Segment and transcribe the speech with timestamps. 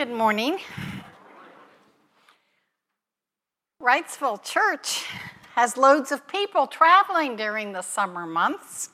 [0.00, 0.56] Good morning.
[3.82, 5.04] Wrightsville Church
[5.56, 8.88] has loads of people traveling during the summer months,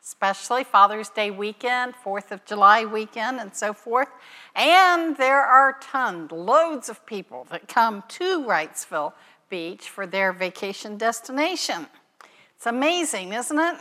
[0.00, 4.06] especially Father's Day weekend, 4th of July weekend, and so forth.
[4.54, 9.12] And there are tons, loads of people that come to Wrightsville
[9.50, 11.88] Beach for their vacation destination.
[12.54, 13.76] It's amazing, isn't it?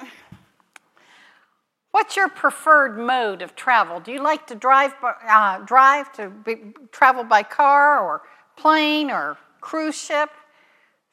[1.94, 4.00] What's your preferred mode of travel?
[4.00, 8.23] Do you like to drive, uh, drive to be, travel by car or
[8.58, 10.31] plane or cruise ship?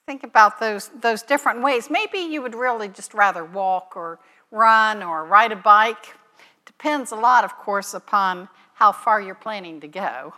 [0.06, 1.90] Think about those, those different ways.
[1.90, 4.20] Maybe you would really just rather walk or
[4.50, 6.16] run or ride a bike.
[6.64, 10.32] Depends a lot, of course, upon how far you're planning to go.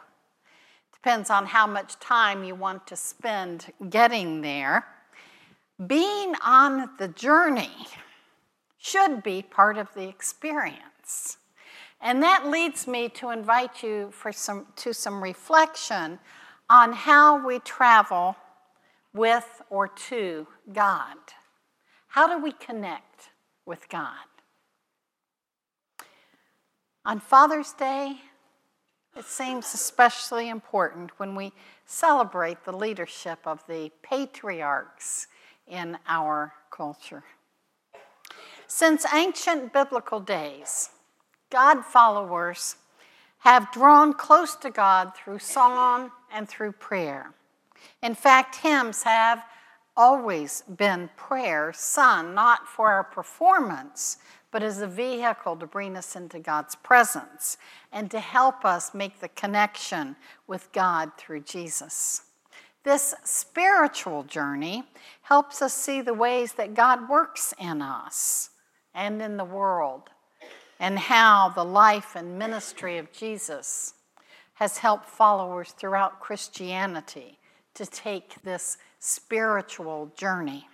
[0.93, 4.89] Depends on how much time you want to spend getting there.
[5.87, 7.71] Being on the journey
[8.83, 11.39] should be part of the experience.
[12.01, 16.19] And that leads me to invite you for some, to some reflection
[16.69, 18.35] on how we travel
[19.15, 21.17] with or to God.
[22.09, 23.31] How do we connect
[23.65, 24.27] with God?
[27.05, 28.17] On Father's Day,
[29.17, 31.53] it seems especially important when we
[31.87, 35.29] celebrate the leadership of the patriarchs
[35.69, 37.23] in our culture.
[38.75, 40.89] Since ancient biblical days,
[41.51, 42.77] God followers
[43.41, 47.35] have drawn close to God through song and through prayer.
[48.03, 49.45] In fact, hymns have
[49.95, 54.17] always been prayer sung not for our performance,
[54.51, 57.59] but as a vehicle to bring us into God's presence
[57.93, 62.23] and to help us make the connection with God through Jesus.
[62.85, 64.85] This spiritual journey
[65.21, 68.49] helps us see the ways that God works in us
[68.95, 70.11] and in the world,
[70.79, 73.95] and how the life and ministry of Jesus
[74.55, 77.39] has helped followers throughout Christianity
[77.75, 80.69] to take this spiritual journey.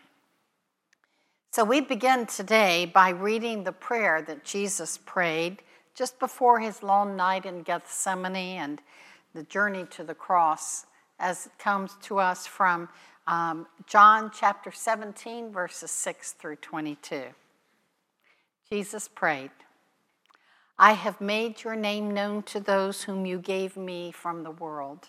[1.51, 5.63] So, we begin today by reading the prayer that Jesus prayed
[5.95, 8.83] just before his long night in Gethsemane and
[9.35, 10.87] the journey to the cross,
[11.19, 12.89] as it comes to us from
[13.27, 17.23] um, John chapter 17, verses 6 through 22.
[18.71, 19.51] Jesus prayed,
[20.79, 25.09] I have made your name known to those whom you gave me from the world.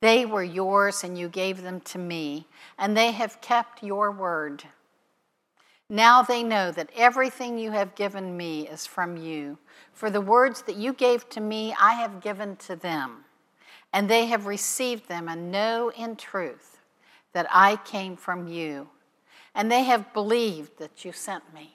[0.00, 4.64] They were yours, and you gave them to me, and they have kept your word.
[5.88, 9.56] Now they know that everything you have given me is from you.
[9.92, 13.26] For the words that you gave to me, I have given to them,
[13.92, 16.78] and they have received them, and know in truth
[17.32, 18.88] that I came from you,
[19.54, 21.74] and they have believed that you sent me.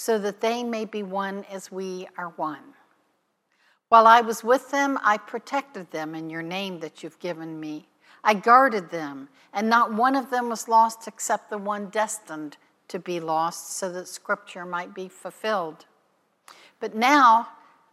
[0.00, 2.72] so that they may be one as we are one.
[3.90, 7.86] While I was with them, I protected them in your name that you've given me.
[8.24, 12.56] I guarded them, and not one of them was lost except the one destined
[12.88, 15.84] to be lost, so that scripture might be fulfilled.
[16.80, 17.48] But now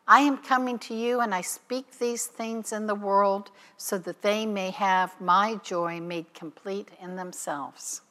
[0.08, 4.22] I am coming to you, and I speak these things in the world so that
[4.22, 8.02] they may have my joy made complete in themselves.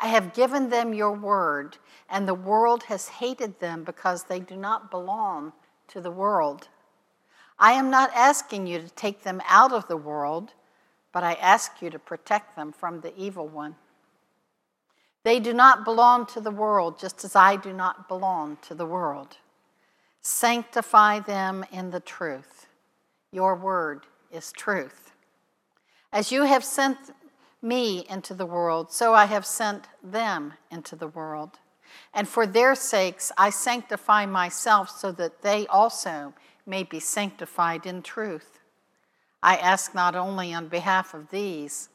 [0.00, 4.56] I have given them your word, and the world has hated them because they do
[4.56, 5.52] not belong
[5.88, 6.68] to the world.
[7.58, 10.52] I am not asking you to take them out of the world,
[11.12, 13.76] but I ask you to protect them from the evil one.
[15.24, 18.86] They do not belong to the world, just as I do not belong to the
[18.86, 19.38] world.
[20.20, 22.66] Sanctify them in the truth.
[23.32, 25.12] Your word is truth.
[26.12, 26.98] As you have sent
[27.66, 31.58] me into the world, so I have sent them into the world.
[32.14, 36.32] And for their sakes I sanctify myself so that they also
[36.64, 38.60] may be sanctified in truth.
[39.42, 41.88] I ask not only on behalf of these,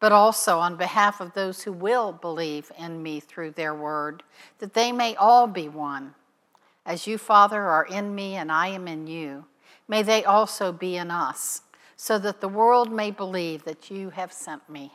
[0.00, 4.22] but also on behalf of those who will believe in me through their word,
[4.58, 6.14] that they may all be one.
[6.86, 9.46] As you, Father, are in me and I am in you,
[9.88, 11.62] may they also be in us
[11.98, 14.92] so that the world may believe that you have sent me.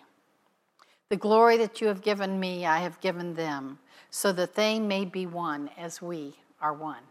[1.10, 3.78] The glory that you have given me, I have given them,
[4.10, 7.04] so that they may be one as we are one.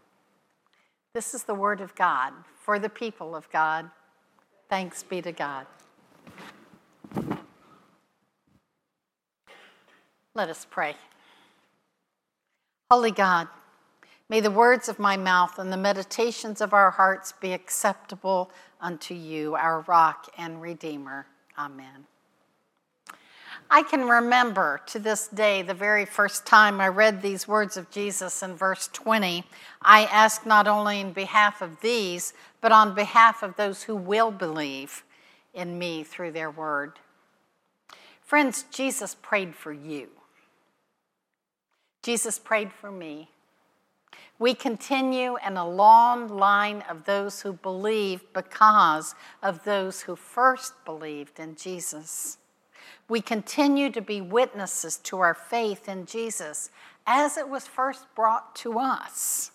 [1.13, 3.89] This is the word of God for the people of God.
[4.67, 5.67] Thanks be to God.
[10.33, 10.95] Let us pray.
[12.89, 13.47] Holy God,
[14.29, 19.13] may the words of my mouth and the meditations of our hearts be acceptable unto
[19.13, 21.25] you, our rock and redeemer.
[21.57, 22.05] Amen.
[23.69, 27.89] I can remember to this day the very first time I read these words of
[27.89, 29.43] Jesus in verse 20.
[29.81, 34.31] I ask not only in behalf of these, but on behalf of those who will
[34.31, 35.03] believe
[35.53, 36.99] in me through their word.
[38.21, 40.09] Friends, Jesus prayed for you.
[42.01, 43.29] Jesus prayed for me.
[44.43, 50.73] We continue in a long line of those who believe because of those who first
[50.83, 52.39] believed in Jesus.
[53.07, 56.71] We continue to be witnesses to our faith in Jesus
[57.07, 59.51] as it was first brought to us.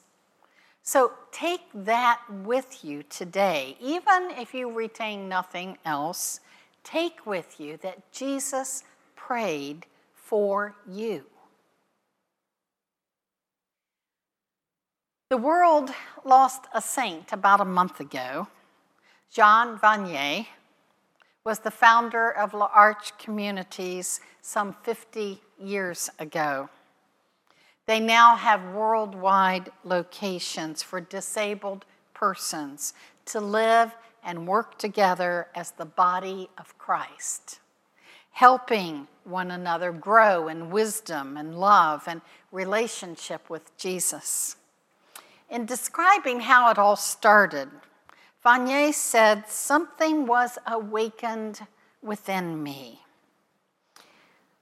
[0.83, 3.77] So take that with you today.
[3.83, 6.41] Even if you retain nothing else,
[6.83, 8.85] take with you that Jesus
[9.17, 11.27] prayed for you.
[15.31, 15.91] The world
[16.25, 18.49] lost a saint about a month ago.
[19.31, 20.47] Jean Vanier
[21.45, 26.71] was the founder of La L'Arche Communities some 50 years ago.
[27.85, 31.85] They now have worldwide locations for disabled
[32.15, 32.95] persons
[33.27, 33.95] to live
[34.25, 37.61] and work together as the body of Christ,
[38.31, 44.57] helping one another grow in wisdom and love and relationship with Jesus.
[45.51, 47.71] In describing how it all started,
[48.45, 51.61] Vanier said, Something was awakened
[52.03, 53.01] within me.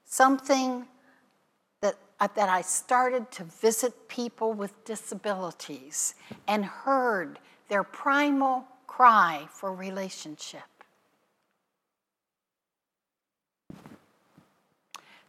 [0.05, 0.87] Something
[1.81, 6.15] that, uh, that I started to visit people with disabilities
[6.47, 10.63] and heard their primal cry for relationship.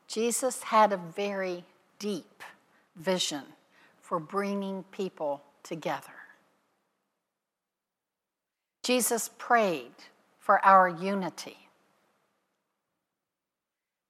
[0.07, 1.65] Jesus had a very
[1.99, 2.43] deep
[2.95, 3.43] vision
[4.01, 6.13] for bringing people together.
[8.83, 9.91] Jesus prayed
[10.39, 11.57] for our unity.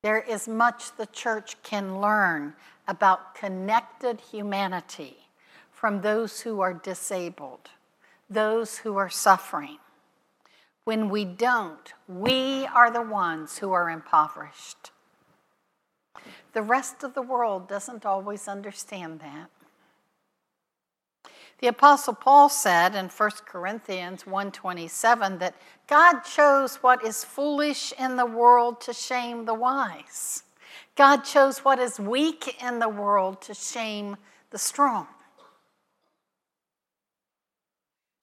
[0.04, 2.54] There is much the church can learn
[2.88, 5.18] about connected humanity
[5.71, 7.69] from those who are disabled,
[8.30, 9.77] those who are suffering.
[10.86, 14.92] When we don't, we are the ones who are impoverished.
[16.53, 19.50] The rest of the world doesn't always understand that.
[21.59, 25.56] The apostle Paul said in 1 Corinthians 1:27 that
[25.88, 30.44] God chose what is foolish in the world to shame the wise.
[30.95, 34.18] God chose what is weak in the world to shame
[34.51, 35.07] the strong.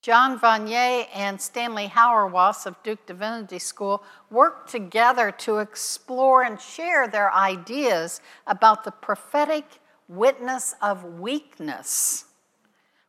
[0.01, 7.09] John Vanier and Stanley Hauerwas of Duke Divinity School worked together to explore and share
[7.09, 12.27] their ideas about the prophetic witness of weakness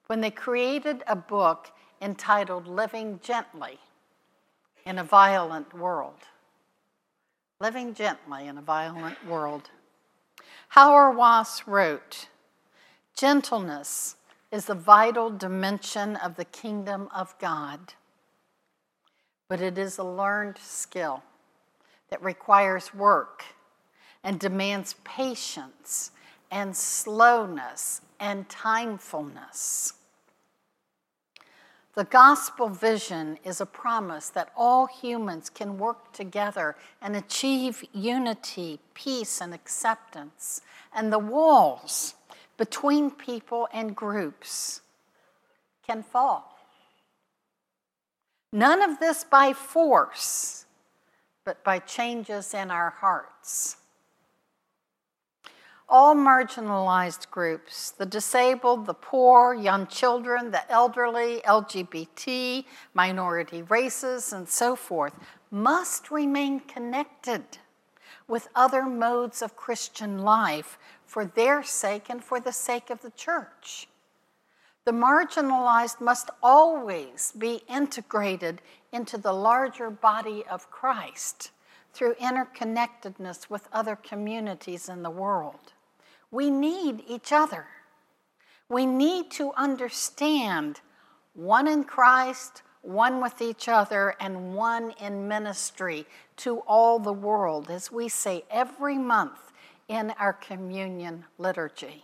[0.07, 1.71] when they created a book
[2.01, 3.79] entitled Living Gently
[4.85, 6.19] in a Violent World.
[7.59, 9.69] Living Gently in a Violent World.
[10.75, 12.27] Hauerwas wrote
[13.15, 14.17] Gentleness
[14.51, 17.93] is a vital dimension of the kingdom of God,
[19.47, 21.23] but it is a learned skill
[22.09, 23.43] that requires work
[24.23, 26.11] and demands patience
[26.51, 29.93] and slowness and timefulness.
[31.95, 38.79] The gospel vision is a promise that all humans can work together and achieve unity,
[38.93, 40.59] peace, and acceptance.
[40.93, 42.15] And the walls
[42.57, 44.81] between people and groups
[45.87, 46.57] can fall.
[48.51, 50.65] None of this by force,
[51.45, 53.77] but by changes in our hearts
[55.87, 64.49] all marginalized groups the disabled, the poor, young children, the elderly, LGBT, minority races, and
[64.49, 65.13] so forth
[65.51, 67.43] must remain connected
[68.27, 73.11] with other modes of Christian life for their sake and for the sake of the
[73.11, 73.87] church.
[74.85, 78.61] The marginalized must always be integrated
[78.91, 81.51] into the larger body of Christ
[81.93, 85.73] through interconnectedness with other communities in the world.
[86.35, 87.65] We need each other.
[88.67, 90.81] We need to understand
[91.33, 96.05] one in Christ, one with each other, and one in ministry
[96.43, 99.53] to all the world, as we say every month
[99.87, 102.03] in our communion liturgy.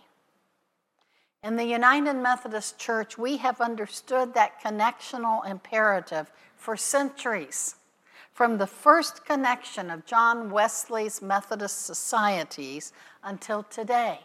[1.44, 7.74] In the United Methodist Church, we have understood that connectional imperative for centuries.
[8.32, 14.20] From the first connection of John Wesley's Methodist societies until today,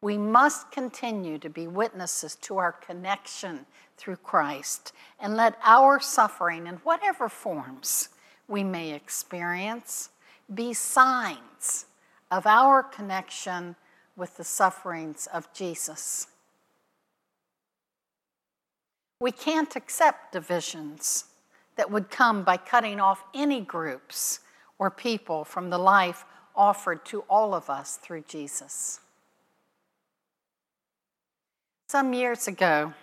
[0.00, 3.66] we must continue to be witnesses to our connection
[3.96, 8.10] through Christ and let our suffering, in whatever forms
[8.46, 10.10] we may experience,
[10.54, 11.86] be signs
[12.30, 13.74] of our connection
[14.16, 16.28] with the sufferings of Jesus.
[19.18, 21.24] We can't accept divisions
[21.76, 24.40] that would come by cutting off any groups
[24.78, 29.00] or people from the life offered to all of us through Jesus.
[31.88, 32.94] Some years ago,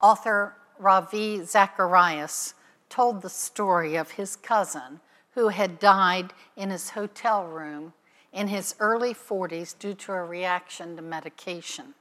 [0.00, 2.54] author Ravi Zacharias
[2.88, 5.00] told the story of his cousin
[5.32, 7.92] who had died in his hotel room
[8.32, 11.94] in his early 40s due to a reaction to medication.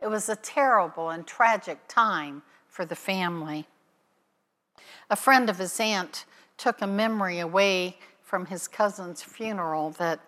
[0.00, 3.66] It was a terrible and tragic time for the family.
[5.10, 6.24] A friend of his aunt
[6.56, 10.20] took a memory away from his cousin's funeral that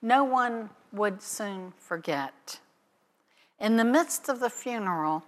[0.00, 2.60] no one would soon forget.
[3.60, 5.24] In the midst of the funeral,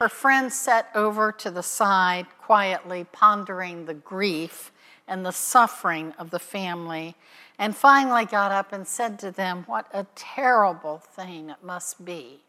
[0.00, 4.72] her friend sat over to the side, quietly pondering the grief
[5.06, 7.14] and the suffering of the family,
[7.58, 12.40] and finally got up and said to them, What a terrible thing it must be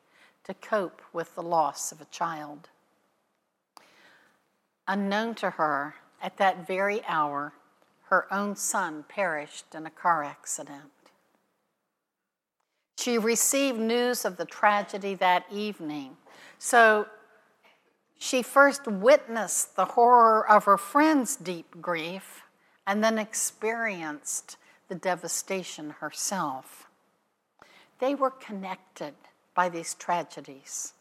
[0.46, 2.70] to cope with the loss of a child.
[4.88, 7.54] Unknown to her, at that very hour,
[8.10, 10.92] her own son perished in a car accident.
[12.98, 16.18] She received news of the tragedy that evening.
[16.60, 17.08] So
[18.18, 22.44] she first witnessed the horror of her friend's deep grief
[22.88, 26.88] and then experienced the devastation herself.
[28.00, 29.16] They were connected
[29.54, 30.94] by these tragedies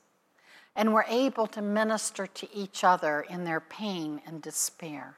[0.77, 5.17] and were able to minister to each other in their pain and despair.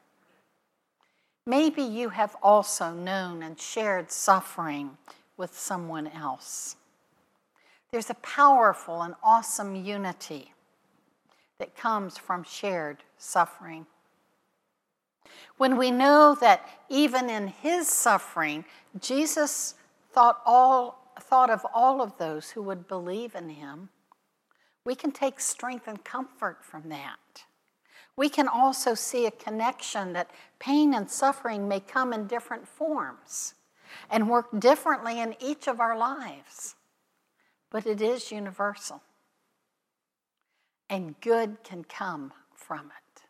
[1.46, 4.98] Maybe you have also known and shared suffering
[5.36, 6.76] with someone else.
[7.90, 10.52] There's a powerful and awesome unity
[11.58, 13.86] that comes from shared suffering.
[15.56, 18.64] When we know that even in his suffering,
[19.00, 19.75] Jesus
[20.12, 23.88] thought, all, thought of all of those who would believe in him,
[24.87, 27.45] we can take strength and comfort from that.
[28.16, 33.55] We can also see a connection that pain and suffering may come in different forms
[34.09, 36.76] and work differently in each of our lives,
[37.69, 39.02] but it is universal
[40.88, 43.23] and good can come from it.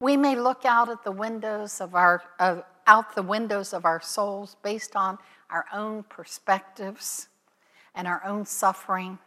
[0.00, 4.00] We may look out at the windows of our uh, out the windows of our
[4.00, 5.18] souls based on
[5.50, 7.28] our own perspectives
[7.94, 9.18] and our own suffering,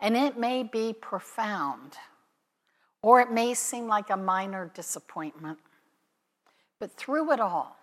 [0.00, 1.96] and it may be profound,
[3.02, 5.58] or it may seem like a minor disappointment.
[6.78, 7.76] But through it all,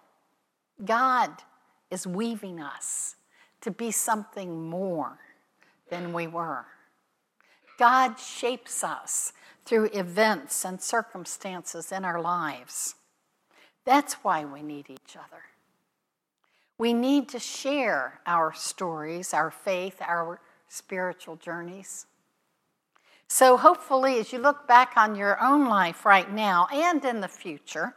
[0.83, 1.31] God
[1.89, 3.15] is weaving us
[3.61, 5.17] to be something more
[5.89, 6.65] than we were.
[7.77, 9.33] God shapes us
[9.65, 12.95] through events and circumstances in our lives.
[13.85, 15.43] That's why we need each other.
[16.77, 22.07] We need to share our stories, our faith, our spiritual journeys.
[23.27, 27.27] So, hopefully, as you look back on your own life right now and in the
[27.27, 27.95] future,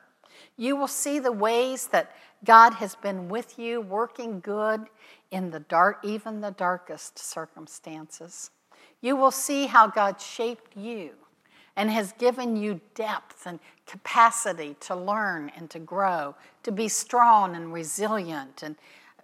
[0.56, 2.14] you will see the ways that
[2.45, 4.87] God has been with you, working good
[5.30, 8.50] in the dark, even the darkest circumstances
[9.00, 11.11] you will see how God shaped you
[11.76, 17.54] and has given you depth and capacity to learn and to grow, to be strong
[17.54, 18.76] and resilient and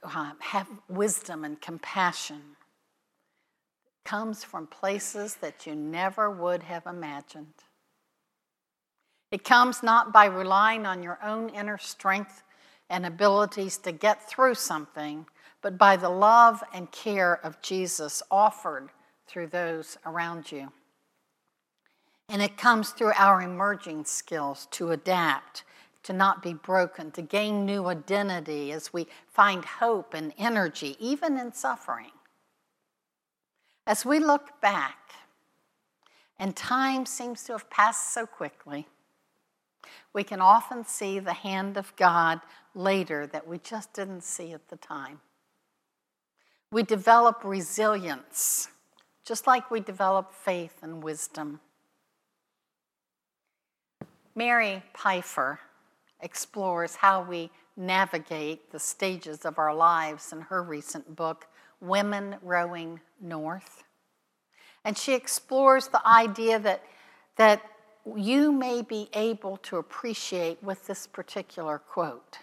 [0.02, 2.42] uh, have wisdom and compassion.
[4.04, 7.54] Comes from places that you never would have imagined.
[9.30, 12.42] It comes not by relying on your own inner strength
[12.90, 15.24] and abilities to get through something,
[15.62, 18.90] but by the love and care of Jesus offered
[19.26, 20.70] through those around you.
[22.32, 25.64] And it comes through our emerging skills to adapt,
[26.04, 31.38] to not be broken, to gain new identity as we find hope and energy, even
[31.38, 32.10] in suffering.
[33.86, 34.96] As we look back,
[36.38, 38.88] and time seems to have passed so quickly,
[40.14, 42.40] we can often see the hand of God
[42.74, 45.20] later that we just didn't see at the time.
[46.70, 48.68] We develop resilience
[49.22, 51.60] just like we develop faith and wisdom.
[54.34, 55.60] Mary Pipher
[56.20, 61.46] explores how we navigate the stages of our lives in her recent book,
[61.80, 63.84] Women Rowing North.
[64.84, 66.82] And she explores the idea that,
[67.36, 67.62] that
[68.16, 72.38] you may be able to appreciate with this particular quote.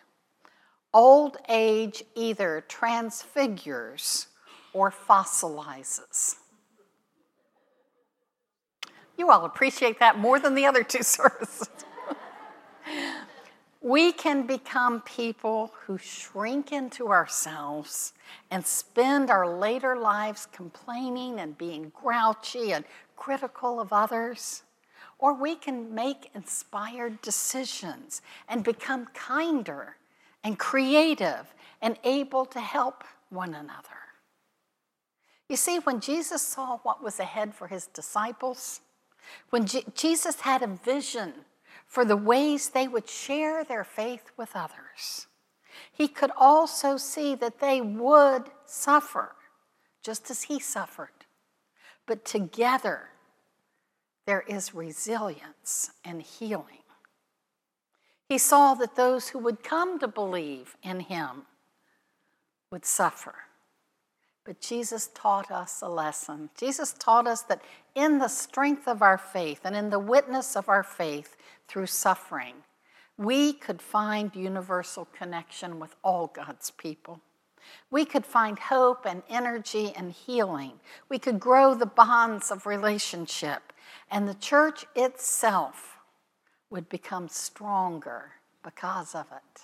[0.93, 4.27] Old age either transfigures
[4.73, 6.35] or fossilizes.
[9.19, 11.67] You all appreciate that more than the other two services.
[13.81, 18.13] we can become people who shrink into ourselves
[18.49, 22.85] and spend our later lives complaining and being grouchy and
[23.17, 24.63] critical of others.
[25.17, 29.97] Or we can make inspired decisions and become kinder
[30.45, 33.99] and creative and able to help one another.
[35.49, 38.79] You see, when Jesus saw what was ahead for his disciples,
[39.49, 41.33] when Je- Jesus had a vision
[41.85, 45.27] for the ways they would share their faith with others,
[45.91, 49.35] he could also see that they would suffer,
[50.03, 51.25] just as he suffered.
[52.05, 53.09] But together,
[54.25, 56.83] there is resilience and healing.
[58.27, 61.47] He saw that those who would come to believe in him
[62.71, 63.35] would suffer.
[64.49, 66.49] But Jesus taught us a lesson.
[66.57, 67.61] Jesus taught us that
[67.93, 71.37] in the strength of our faith and in the witness of our faith
[71.67, 72.55] through suffering,
[73.15, 77.21] we could find universal connection with all God's people.
[77.91, 80.79] We could find hope and energy and healing.
[81.09, 83.71] We could grow the bonds of relationship,
[84.09, 85.99] and the church itself
[86.71, 88.31] would become stronger
[88.63, 89.61] because of it.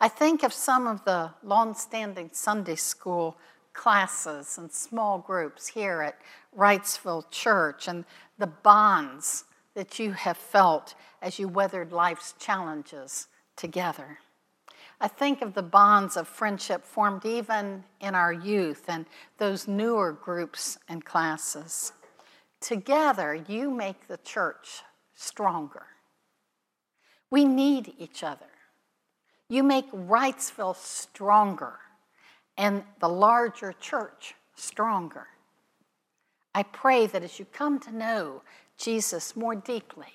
[0.00, 3.36] I think of some of the long-standing Sunday school
[3.72, 6.18] classes and small groups here at
[6.56, 8.04] Wrightsville Church and
[8.38, 9.44] the bonds
[9.74, 14.18] that you have felt as you weathered life's challenges together.
[15.00, 19.06] I think of the bonds of friendship formed even in our youth and
[19.38, 21.92] those newer groups and classes.
[22.60, 24.82] Together, you make the church
[25.14, 25.84] stronger.
[27.30, 28.49] We need each other.
[29.50, 31.80] You make Wrightsville stronger
[32.56, 35.26] and the larger church stronger.
[36.54, 38.42] I pray that as you come to know
[38.78, 40.12] Jesus more deeply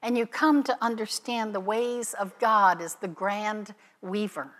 [0.00, 4.52] and you come to understand the ways of God as the grand weaver,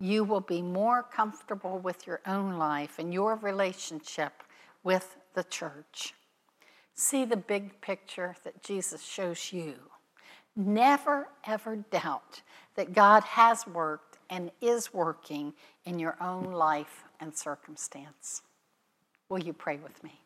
[0.00, 4.42] you will be more comfortable with your own life and your relationship
[4.82, 6.14] with the church.
[6.94, 9.74] See the big picture that Jesus shows you.
[10.56, 12.42] Never, ever doubt
[12.76, 15.52] that God has worked and is working
[15.84, 18.42] in your own life and circumstance.
[19.28, 20.20] Will you pray with me?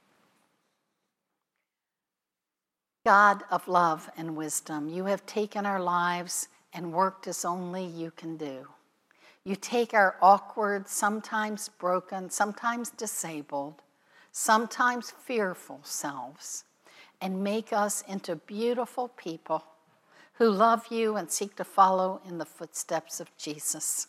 [3.06, 8.10] God of love and wisdom, you have taken our lives and worked as only you
[8.10, 8.66] can do.
[9.44, 13.80] You take our awkward, sometimes broken, sometimes disabled,
[14.32, 16.64] sometimes fearful selves,
[17.22, 19.64] and make us into beautiful people
[20.38, 24.06] who love you and seek to follow in the footsteps of Jesus.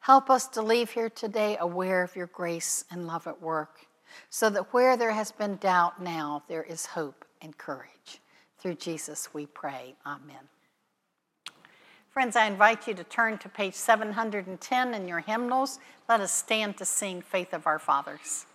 [0.00, 3.86] Help us to leave here today aware of your grace and love at work,
[4.28, 8.20] so that where there has been doubt now, there is hope and courage.
[8.58, 9.94] Through Jesus we pray.
[10.04, 10.48] Amen.
[12.10, 15.78] Friends, I invite you to turn to page 710 in your hymnals.
[16.08, 18.46] Let us stand to sing Faith of Our Fathers.